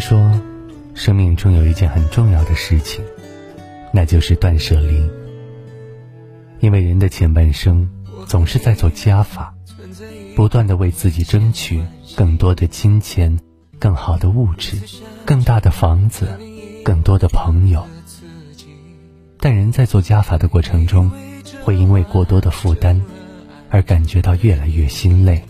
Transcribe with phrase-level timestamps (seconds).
[0.00, 0.40] 说，
[0.94, 3.04] 生命中有一件很重要的事情，
[3.92, 5.08] 那就是断舍离。
[6.58, 7.88] 因为人的前半生
[8.26, 9.54] 总是在做加法，
[10.34, 11.82] 不断的为自己争取
[12.16, 13.38] 更多的金钱、
[13.78, 14.78] 更好的物质、
[15.24, 16.28] 更大的房子、
[16.84, 17.86] 更多的朋友。
[19.38, 21.10] 但人在做加法的过程中，
[21.62, 23.00] 会因为过多的负担
[23.70, 25.44] 而感觉到越来越心累。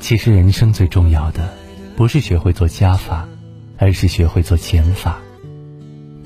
[0.00, 1.48] 其实人生最重要的，
[1.94, 3.28] 不是学会做加法，
[3.82, 5.18] 而是学会做减法。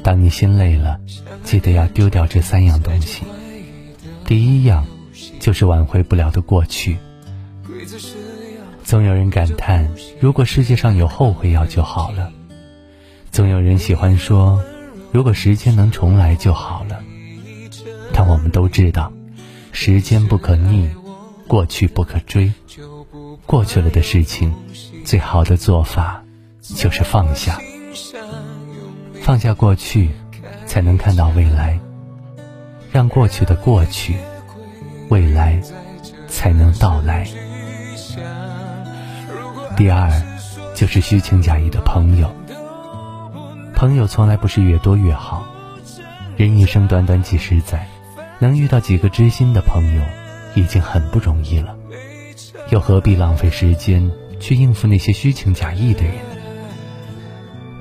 [0.02, 1.00] 当你心累了，
[1.42, 3.22] 记得要丢掉这三样东西。
[4.26, 4.84] 第一样，
[5.40, 6.98] 就是挽回不了的过去。
[8.84, 12.30] 总有人感叹，如果世界上有后悔药就好了。
[13.32, 14.62] 总有人喜欢说，
[15.10, 17.00] 如果时间能重来就好了。
[18.12, 19.10] 但我们都知道，
[19.72, 20.90] 时间不可逆，
[21.48, 22.52] 过去不可追。
[23.46, 24.52] 过去了的事情，
[25.06, 26.22] 最好的做法
[26.74, 27.60] 就是放下。
[29.22, 30.10] 放下过去，
[30.66, 31.78] 才能看到未来。
[32.92, 34.16] 让过去的过去，
[35.08, 35.60] 未来
[36.28, 37.26] 才能到来。
[39.76, 40.10] 第二，
[40.74, 42.34] 就是虚情假意的朋友。
[43.74, 45.46] 朋友从来不是越多越好。
[46.36, 47.86] 人一生短短几十载，
[48.38, 50.02] 能遇到几个知心的朋友，
[50.54, 51.76] 已经很不容易了。
[52.70, 56.14] 又何必浪费时间去应付那些虚情假意的人？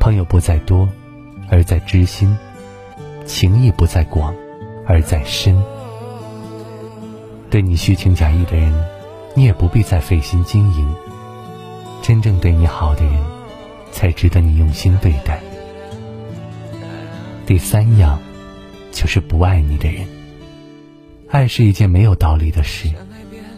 [0.06, 0.88] 朋友不在多，
[1.50, 2.30] 而在知心；
[3.25, 4.36] 情谊不在广，
[4.86, 5.59] 而在深。
[7.50, 8.72] 对你虚情假意的人，
[9.34, 10.95] 你也不必再费心经营。
[12.03, 13.20] 真正对你好的人，
[13.92, 15.42] 才值得你用心对待。
[17.47, 18.22] 第三样，
[18.92, 20.06] 就是不爱你的人。
[21.31, 22.92] 爱是一件没有道理的事。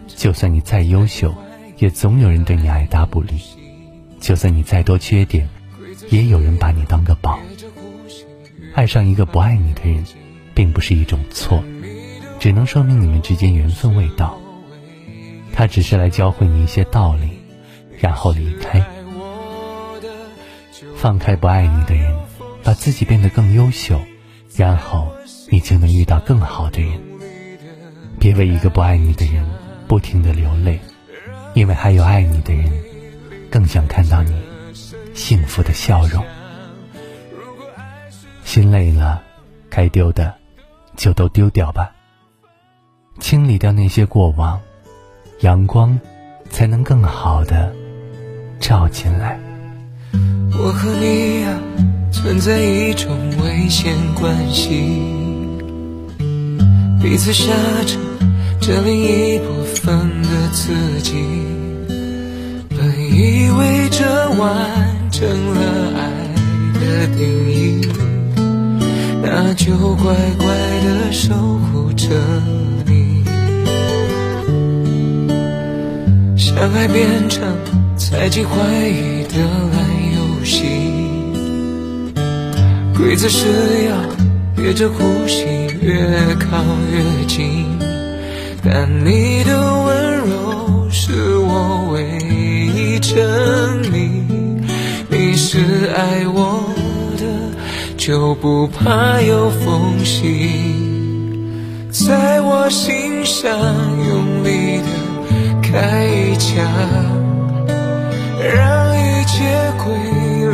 [0.07, 1.35] 就算你再优秀，
[1.77, 3.35] 也总有人对你爱答不理；
[4.21, 5.49] 就算你再多缺点，
[6.09, 7.39] 也有人把你当个宝。
[8.73, 10.05] 爱上一个不爱你的人，
[10.53, 11.63] 并不是一种错，
[12.39, 14.39] 只能说明你们之间缘分未到。
[15.53, 17.29] 他只是来教会你一些道理，
[17.99, 18.83] 然后离开。
[20.95, 22.15] 放开不爱你的人，
[22.63, 23.99] 把自己变得更优秀，
[24.55, 25.11] 然后
[25.49, 26.91] 你就能遇到更好的人。
[28.19, 29.45] 别为一个不爱你的人。
[29.87, 30.81] 不停的流泪，
[31.53, 32.69] 因为还有爱你的人，
[33.49, 34.35] 更想看到你
[35.17, 36.23] 幸福的笑容。
[38.45, 39.21] 心累了，
[39.67, 40.33] 该丢的
[40.95, 41.91] 就都丢掉吧，
[43.19, 44.61] 清理掉那些过往，
[45.39, 45.99] 阳光
[46.51, 47.73] 才能更好的
[48.59, 49.39] 照进来。
[50.53, 51.59] 我和你啊，
[52.11, 53.11] 存在一种
[53.43, 54.69] 危险关系，
[57.01, 57.51] 彼此杀
[57.85, 57.97] 着
[58.61, 61.15] 这另一部分的自己，
[62.69, 62.77] 本
[63.11, 65.61] 以为这完成了
[65.97, 65.99] 爱
[66.79, 67.81] 的定义，
[69.23, 70.45] 那就乖乖
[70.85, 72.05] 的守护着
[72.85, 73.23] 你。
[76.37, 77.43] 相爱变成
[77.97, 78.53] 猜忌怀
[78.87, 79.39] 疑的
[79.73, 79.79] 烂
[80.13, 80.61] 游戏，
[82.95, 83.47] 规则是
[83.89, 83.95] 要
[84.55, 85.45] 憋着呼吸，
[85.81, 85.95] 越
[86.35, 86.63] 靠
[86.93, 87.65] 越近。
[88.63, 89.76] 但你的
[98.07, 100.73] 就不怕有缝隙，
[101.91, 103.51] 在我心上
[104.07, 104.87] 用力的
[105.61, 106.63] 开一枪，
[108.39, 109.43] 让一切
[109.83, 109.93] 归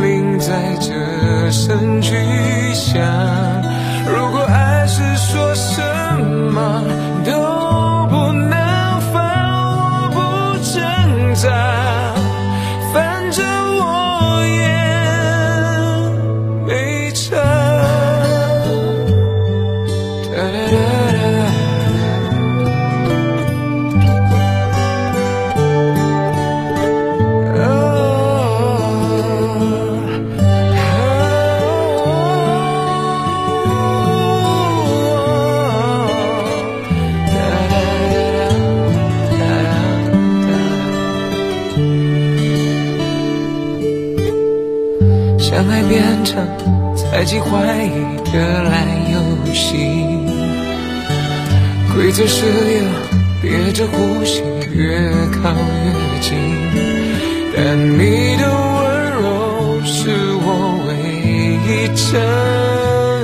[0.02, 2.10] 零在这声巨
[2.74, 3.00] 响。
[4.04, 5.80] 如果爱是说什
[6.52, 6.82] 么
[45.54, 46.44] 相爱变成
[46.96, 47.88] 猜忌怀疑
[48.32, 49.76] 的烂游戏，
[51.94, 52.82] 规则是要
[53.40, 54.42] 憋着呼吸，
[54.74, 54.98] 越
[55.30, 55.54] 靠
[55.84, 56.34] 越近。
[57.54, 60.10] 但你的温柔是
[60.42, 60.48] 我
[60.88, 60.90] 唯
[61.62, 62.10] 一证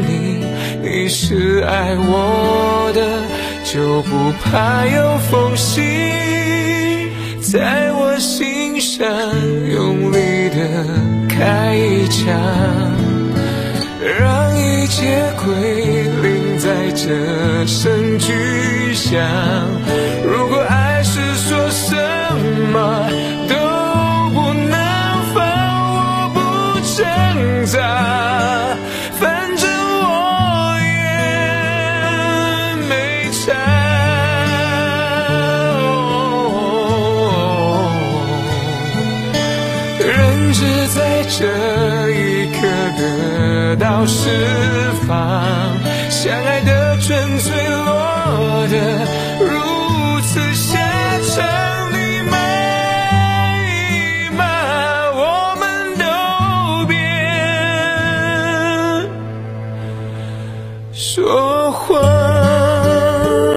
[0.07, 0.47] 明，
[0.85, 3.25] 你是爱我的，
[3.65, 5.81] 就不怕有缝隙，
[7.41, 9.05] 在我心上
[9.75, 11.10] 用力的
[11.41, 11.71] 开。
[11.75, 12.35] 一枪，
[14.19, 19.21] 让一切归零，在这声巨响。
[41.39, 41.47] 这
[42.11, 42.67] 一刻
[42.99, 44.29] 得到释
[45.07, 45.47] 放，
[46.11, 49.30] 相爱的纯粹落的。